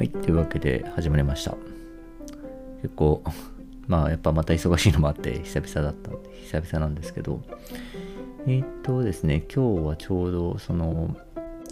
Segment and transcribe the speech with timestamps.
[0.00, 1.54] はい、というわけで始まりました。
[2.80, 3.22] 結構、
[3.86, 7.42] まあやっぱまた忙しいのもあって久々だったんで、久々なんですけど、
[8.46, 11.14] えー、っとですね、今日はちょうどその、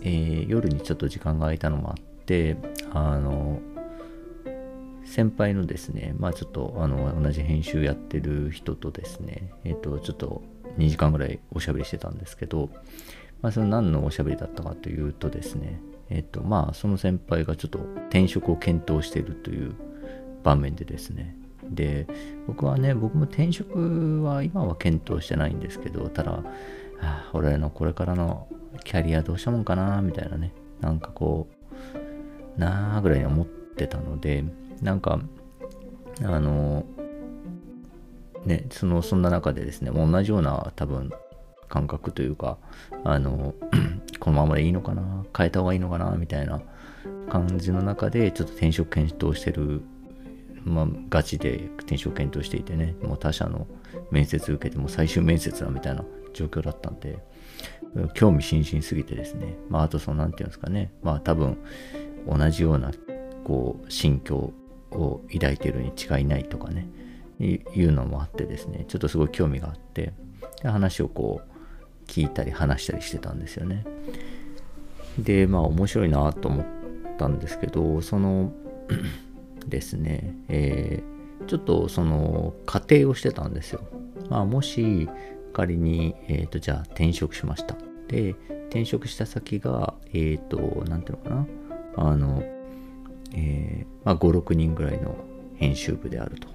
[0.02, 2.58] えー、夜にちょっと時間が空いたのもあって、
[2.92, 3.62] あの、
[5.06, 10.42] 先輩のですね、まあちょっとあの同じ編集やってる人とですね、えー、っとちょっと
[10.76, 12.68] 2時間ぐらいおしゃべりしてたんですけど、
[13.40, 15.80] まあその何のおしゃべりだったかというとですね、
[16.10, 19.74] えっ、とまあその先輩がちょっと転職を検討しているという
[20.42, 21.36] 場面でですね。
[21.70, 22.06] で
[22.46, 26.42] 僕はね僕も転職は今は検討してないんですけどただ、は
[27.00, 28.48] あ、俺のこれからの
[28.84, 30.52] キャリアどうしたもんかなみたいなね。
[30.80, 31.48] なんかこ
[32.56, 34.44] うなあぐらいに思ってたので
[34.80, 35.20] なんか
[36.22, 36.84] あの
[38.44, 41.10] ねそのそんな中でですね同じような多分
[41.68, 42.58] 感覚というか
[43.04, 43.54] あの
[44.28, 45.24] このままでいいのかな？
[45.34, 46.10] 変えた方がいいのかな？
[46.10, 46.60] みたいな
[47.30, 49.80] 感じの中でちょっと転職検討してる
[50.64, 53.66] まあガチで転職検討していてねもう他社の
[54.10, 56.04] 面接受けても最終面接だみたいな
[56.34, 57.18] 状況だったんで
[58.12, 61.56] 興味津々すぎてですねまああとその何て言うんですかねまあ多分
[62.26, 62.90] 同じような
[63.44, 64.52] こう心境
[64.90, 66.86] を抱いてるに違いないとかね
[67.40, 70.12] いうのもあってですねちょっとすごい興味があって
[70.62, 71.57] で話をこう
[72.08, 73.84] 聞いたり話したりしてたんですよね。
[75.18, 76.66] でまあ面白いなと思っ
[77.18, 78.52] たんですけどその
[79.66, 83.80] ですね、えー、ちょっとその仮定をしてたんですよ。
[84.30, 85.08] まあもし
[85.52, 87.76] 仮に、えっ、ー、とじゃあ転職しました。
[88.08, 88.30] で
[88.68, 91.46] 転職した先がえっ、ー、と何ていうのかな
[91.96, 92.42] あの、
[93.34, 95.16] えー、まあ56人ぐらいの
[95.56, 96.48] 編集部であると。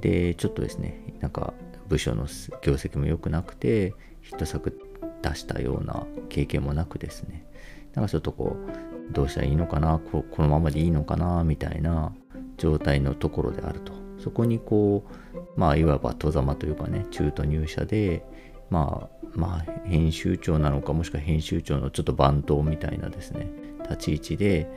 [0.00, 1.54] でちょっとですねなんか
[1.88, 2.26] 部署の
[2.62, 3.94] 業績も良くなくて
[4.26, 4.78] ヒット作
[5.22, 7.46] 出したような経験もなくですね
[7.94, 12.12] なんかちょっとこうどうしたらいいのかなここのままでいいのかなみたいな
[12.58, 15.04] 状態のところであるとそこにこ
[15.34, 18.24] うまあいわば戸ざまというかね中途入社で
[18.70, 23.48] まあまあ編集長なのかもしくは編集長のちょっと番頭みたいなですね
[23.84, 24.68] 立ち位置で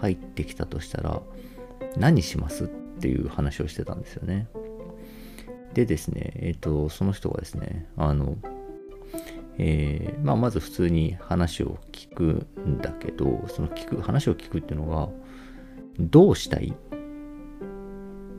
[0.00, 1.22] 入ってきたとしたら
[1.96, 2.68] 何しますっ
[2.98, 4.48] ていう話をしてたんですよね。
[5.74, 8.36] でですね、えっ、ー、と、その人がですね、あの、
[9.58, 15.08] えー、まあ、まず普通に話を聞くんだけど、その聞く、話を聞くっていうのが、
[15.98, 16.74] どうしたい？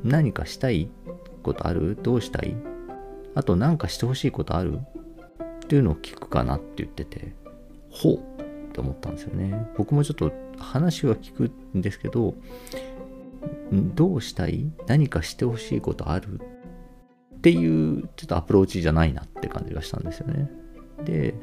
[0.03, 0.89] 何かしたい
[1.41, 1.97] ことある？
[2.01, 2.55] どうしたい？
[3.33, 4.79] あと何かしてほしいことある？
[5.65, 7.33] っていうのを聞くかなって言ってて、
[7.89, 9.67] ほうって思ったんですよね。
[9.75, 12.35] 僕もちょっと話は聞くんですけど、
[13.71, 14.71] どうしたい？
[14.85, 16.39] 何かしてほしいことある？
[17.37, 20.49] っていうちょっとアプローチじゃないなって感じがしたんですよね。
[21.03, 21.35] で、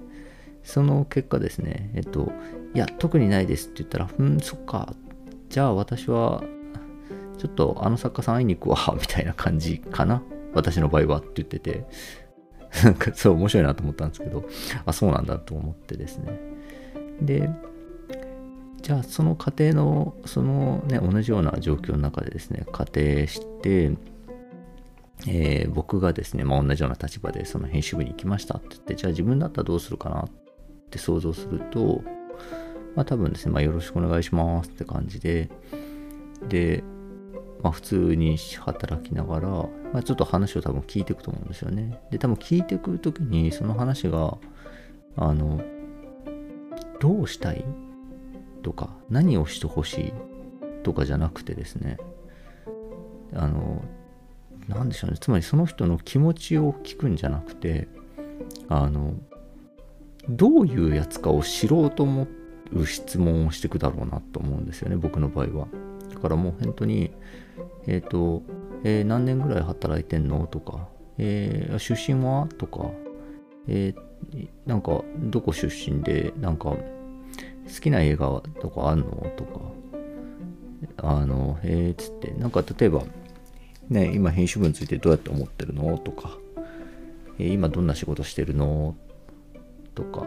[0.62, 2.32] その結果ですね、えっと、
[2.74, 4.94] いや、特にないですって言ったら、うん、そっか、
[5.50, 6.42] じゃあ私は、
[7.38, 10.22] ちょっとあの作家さん会いに行くわ、 みたいな感じかな。
[10.54, 11.84] 私の場合はって言ってて、
[12.84, 14.44] なんかそう面白いなと思ったんですけど、
[14.86, 16.38] あ、そうなんだと思ってですね。
[17.20, 17.50] で、
[18.82, 23.92] じゃあその過程の、そのね、同じような状況の中でですね、仮定して、
[25.26, 30.30] えー、僕がですね、まあ、同じような立場でその編集部に行きましたって言って、じゃあ自分だったらどうするかなっ
[30.90, 32.02] て想像すると、
[32.94, 35.48] まあ多分ですね、まあよろしくお願いしますって感じで、
[36.48, 36.84] で、
[37.62, 41.98] まあ普通に働きながら、まあちょっと話を多分聞いていくと思うんですよね。
[42.10, 44.36] で、多分聞いていくときにその話が、
[45.16, 45.62] あの、
[47.00, 47.64] どうしたい？
[48.62, 50.12] とか、何をしてほしい？
[50.82, 51.96] とかじゃなくてですね、
[53.32, 53.82] あの、
[54.68, 55.18] なんでしょうね。
[55.20, 57.88] つまりその人の気持ちを聞くんじゃなくて
[58.68, 59.14] あの
[60.28, 62.26] どういうやつかを知ろうと思
[62.72, 65.68] う質問をしていくだろうなと思うんですよね僕の場合は。
[66.12, 67.12] だからもう本当に
[67.86, 68.42] えっ、ー、と、
[68.84, 70.46] えー、何年ぐらい働いてんの？
[70.46, 70.88] とか、
[71.18, 72.48] えー、出身は？
[72.58, 72.90] とか、
[73.68, 76.32] えー、なんかどこ出身で？
[76.40, 76.78] なんか好
[77.80, 79.04] きな映画とかあんの？
[79.36, 79.60] とか
[80.96, 82.32] あのえー、つって。
[82.38, 83.02] なんか例えば
[83.88, 86.38] ね、今編集部についてどうやって思ってるのとか、
[87.38, 88.96] え、今どんな仕事してるの？
[89.94, 90.26] とか、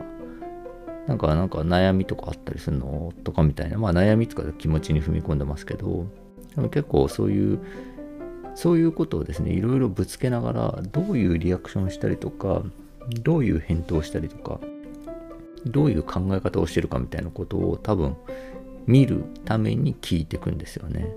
[1.07, 6.05] なんか、なんか悩みとかあったりするのとかみたいな、まあ悩みとか気持ちに踏み込んでますけど、
[6.55, 7.59] でも結構そういう、
[8.55, 12.63] そういうことをですね、いろいろぶつけながら、どういうリアクションしたりとか、
[13.23, 14.59] どういう返答したりとか、
[15.65, 18.15] どういう考え方をしてるかみたいなことを多分
[18.85, 21.13] 見るために聞いていくんですよね。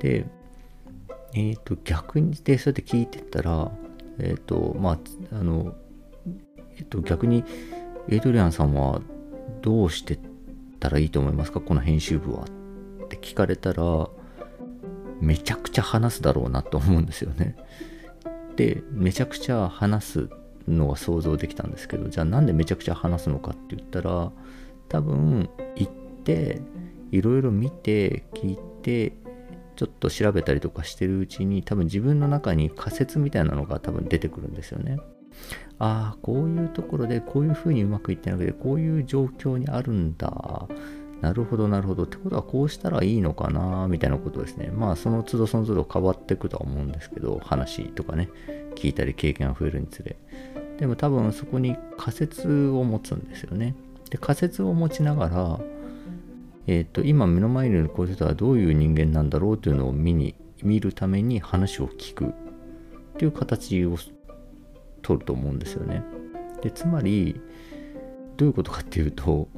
[0.00, 0.26] で、
[1.34, 3.70] えっ、ー、と、逆にで、そうやって聞いてたら、
[4.18, 4.98] えっ、ー、と、まあ、
[5.32, 5.74] あの、
[6.76, 7.44] えっ、と、逆に、
[8.08, 9.00] エイドリアンさんは
[9.62, 10.18] どうして
[10.78, 11.60] たらいいと思いますか？
[11.60, 12.44] この編集部は。
[13.04, 14.08] って聞かれたら
[15.20, 17.56] めちゃくちゃ話すだろうなと思うんですよね。
[18.56, 20.30] でめちゃくちゃ話す
[20.68, 24.32] のが想像できたんですけどじゃあなんでめちゃくちゃ話すのかって言ったら
[24.88, 25.92] 多分行っ
[26.24, 26.60] て
[27.12, 29.12] いろいろ見て聞いて
[29.76, 34.98] ちょっと調べたりとかしてるうちに多分自分の中に仮説みたいなのが多分出てくるんですよね。
[35.78, 40.66] ああこういうところでこういうふうにうまくいってなくてこういう状況にあるんだ。
[41.20, 42.04] なるほどなるほど。
[42.04, 44.70] ってことはこうしたらいいのかなみたいなことですね。
[44.74, 48.30] まあその都度その都度変わっていくとは思うんですけど話とかね
[48.74, 50.16] 聞いたり経験が増えるにつれ。
[50.78, 53.74] でも多分そこに仮説を持つんですよね。
[54.10, 55.60] で仮説を持ちながら
[56.66, 62.28] えっ、ー、と今目の前にいるこういう人はどういう人間なんだろうというのを見に見るために話を聞くっ
[63.18, 63.96] ていう形を
[65.02, 66.02] 取ると思うんですよね
[66.62, 67.40] でつまり
[68.36, 69.48] どういうことかっていうと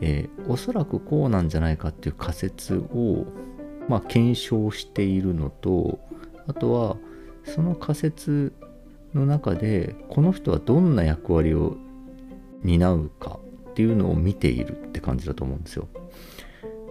[0.00, 3.24] えー、おそらくこうなんじゃないかっていう仮説を、
[3.88, 5.98] まあ、検証しているのと
[6.46, 6.96] あとは
[7.44, 8.52] その仮説
[9.14, 11.76] の中でこの人はどんな役割を
[12.62, 13.38] 担うか
[13.70, 15.88] っていうのを見ているって感じだと思うんですよ。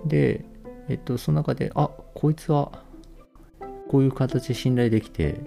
[0.05, 0.45] で、
[0.89, 2.83] えっと、その中であこいつは
[3.89, 5.39] こういう形で信頼できて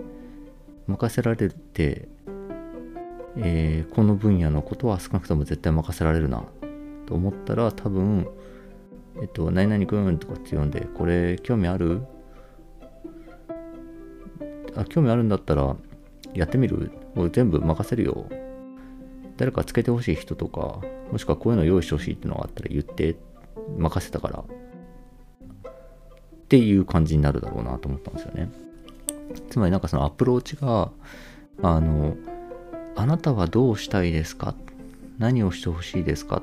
[0.86, 2.08] 任せられて、
[3.36, 6.44] えー、この分野のことは少なくとも絶対任せられるな
[7.06, 8.28] と思ったら多分、
[9.20, 12.02] えっと、何々くんとかって呼んで、これ興味ある？
[14.76, 15.76] あ、興味あるんだったら
[16.34, 16.90] やってみる？
[17.14, 18.26] 俺全部任せるよ。
[19.36, 20.80] 誰かつけてほしい人とか、
[21.12, 23.16] もしくはこういうの用意してほしいっていうのがあったら言って、
[23.78, 24.40] 任せたから。
[24.40, 24.44] っ
[26.48, 28.50] ていう感じになるだろうなと思ったんですよね。
[29.50, 30.90] つまりなんかそのアプローチが、
[31.62, 32.16] あの、
[32.94, 34.54] あなたはどうしたいですか？
[35.18, 36.38] 何をしてほしいですか？
[36.38, 36.42] っ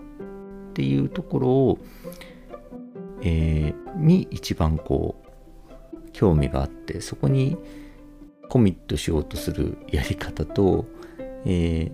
[0.73, 1.79] ていうところを、
[3.21, 5.23] えー、に一番こ
[5.93, 7.57] う興味があってそこに
[8.49, 10.85] コミットしようとするやり方と、
[11.45, 11.91] え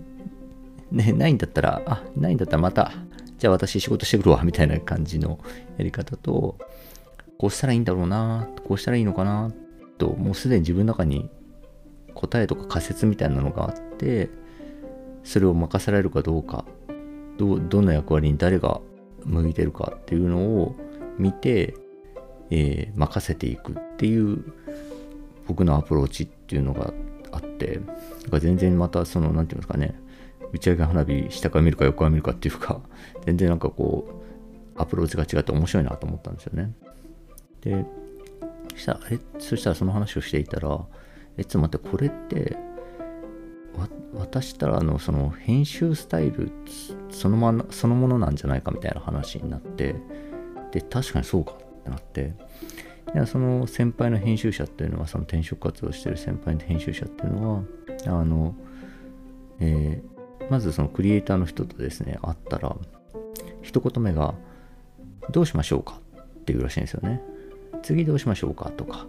[0.92, 2.92] ー、ね、ないんだったらあないんだったらまた
[3.40, 5.40] じゃあ私仕事してくるわみたいな感じの
[5.78, 6.58] やり方と
[7.38, 9.50] こうしたらいいんだろうなこうしたらいいのかな
[9.96, 11.30] ともうすでに自分の中に
[12.14, 14.28] 答えとか仮説みたいなのがあって
[15.24, 16.66] それを任せられるかどうか
[17.38, 18.82] どどの役割に誰が
[19.24, 20.76] 向いてるかっていうのを
[21.18, 21.74] 見て、
[22.50, 24.44] えー、任せていくっていう
[25.46, 26.92] 僕のアプローチっていうのが
[27.32, 27.80] あって
[28.38, 29.98] 全然またその何て言うんですかね
[30.52, 32.80] 打ち上げ花火下から見るか横から見るかっていうか
[33.24, 34.22] 全然なんかこ
[34.76, 36.72] うアプローチが違って面白いなと思ったんですよね。
[37.60, 37.84] で
[38.76, 40.80] したらえそしたらその話をしていたら
[41.36, 42.56] えちょっと待ってこれって
[44.14, 46.50] 私たらのその編集スタイル
[47.10, 49.94] その,、ま、そのものなんじゃないかみたいな話になって
[50.72, 52.34] で確かにそうかってなって
[53.14, 57.62] でその先輩の編集者っていうのはその転職活動してる先輩の編集者っていうのは
[58.06, 58.54] あの、
[59.60, 60.09] えー、
[60.50, 62.76] まずそのクリエイターの人とですね会ったら
[63.62, 64.34] 一言目が
[65.30, 67.22] 「どうしましょうか?」っていうらしいんですよね。
[67.82, 69.06] 次どうしましょうかとか、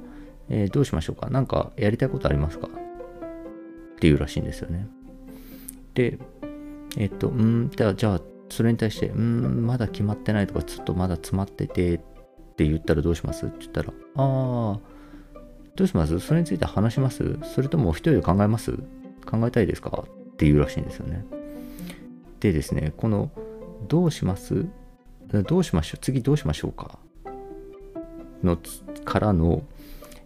[0.47, 2.67] えー、どうしましょうか何かやりたいことありますか？
[2.67, 4.87] っていうらしいんですよね。
[5.93, 6.17] で、
[6.97, 11.99] えっと、うん、じゃあ、じゃあ、それに対して、うん、まだ決まってないとか、ちょっとまだ詰まっててっ
[12.55, 13.45] て言ったらどうします？
[13.45, 14.79] って言ったら、ああ、
[15.75, 16.19] どうします？
[16.19, 17.37] それについて話します？
[17.43, 18.71] それとも一人で考えます？
[19.25, 20.05] 考えたいですか？
[20.41, 21.23] っていうらしいんですよね。
[22.39, 23.29] でですね、この、
[23.87, 24.65] どうします？
[25.27, 25.99] どうしましょう？
[26.01, 26.97] 次どうしましょうか？
[28.41, 28.57] の
[29.05, 29.61] からの、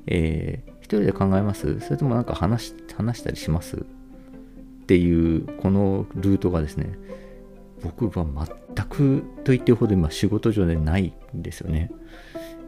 [0.08, 1.82] えー、一人で考えます？
[1.82, 3.76] それともなんか話話したりします？
[3.76, 3.80] っ
[4.88, 6.98] ていうこのルートがですね
[7.84, 8.26] 僕は
[8.74, 11.92] 全くと言ってるほど今仕事上でないんですよね。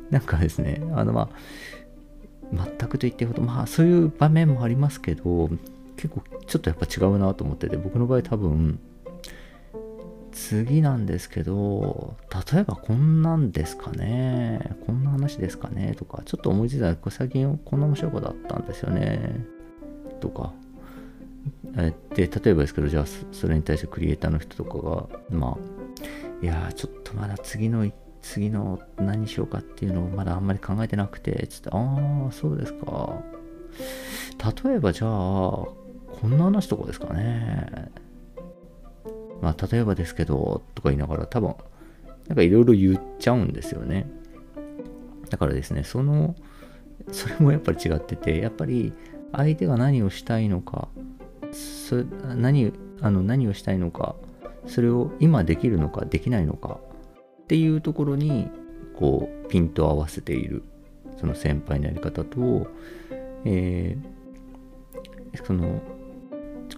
[0.10, 5.50] なんかですねあのまあ全くと言ってるほどまあそういう場面もありますけど
[5.98, 8.80] 結構ちょっとやっぱ違うなと思ってて僕の場合多分
[10.38, 12.16] 次なんですけど、
[12.54, 19.44] 例えばこんなんですかね、こんな話ですかねとか、ちょっと思いついたら、最近こんな面白いことあったんですよね、
[20.20, 20.54] とか。
[21.76, 33.24] えで、例えばですけど、じゃあそれに対してクリエイターの人とかが、まあ、いやちょっとまだ次の、次の何しようかっていうのをまだあんまり考えてなくて、つって、ああ、そうですか。
[34.66, 35.66] 例えばじゃあ、
[36.20, 37.92] こんな話とかですかね。
[39.42, 41.56] まあ、例えばですけど、とか言いながら多分、
[42.28, 44.10] なんかいろいろ言っちゃうんですよね。
[45.30, 46.36] だからですね、その、
[47.12, 48.94] それもやっぱり違ってて、やっぱり
[49.32, 50.88] 相手が何をしたいのか、
[51.52, 52.04] そ
[52.36, 54.16] 何あの何をしたいのか、
[54.66, 56.80] それを今できるのかできないのか
[57.44, 58.50] っていうところに
[58.96, 60.64] こうピント合わせている
[61.18, 62.68] その先輩のやり方と、
[63.46, 65.82] えー、その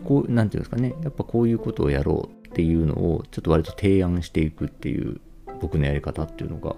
[0.04, 0.94] こうなんていうんですかね。
[1.04, 5.20] やっぱこういうことをやろうっていうのをちょっと割と提案していくっていう
[5.62, 6.76] 僕のやり方っていうのが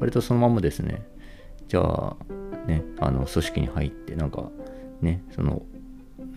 [0.00, 1.02] 割とそのままですね。
[1.68, 2.16] じゃあ
[2.66, 4.50] ねあの組織に入ってなんか
[5.00, 5.62] ねその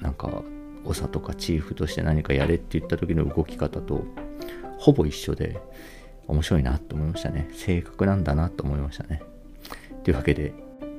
[0.02, 0.44] なんか
[0.86, 4.04] 長とかチーフとして何かやれって言った時の動き方と
[4.78, 5.62] ほぼ一緒で
[6.28, 7.50] 面白いなと思いましたね。
[7.54, 9.22] 正確なんだなと思いましたね。
[10.04, 10.54] というわけで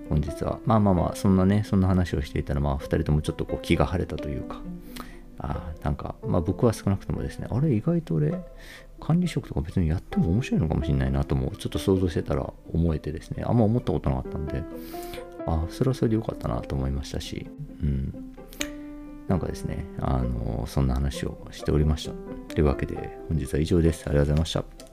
[0.08, 4.60] 本日はまあまあまあそんなねそんな話をしていたらまあ2人ともちょっとこう気が晴れたというか
[5.42, 8.32] あなんかまあ僕は少なくともですねあれ意外と俺
[9.00, 14.62] 管理職とか別にやっても面白いのかもしれないなともちょっと想像してたら思えてですねあんま思ったことなかったんで
[15.46, 17.50] あそれはそれで良かったなと思いましたし
[17.82, 18.32] うん
[19.28, 22.12] なんかですね、あの、そんな話をしておりました。
[22.54, 24.04] というわけで、本日は以上です。
[24.06, 24.91] ありがとうございました。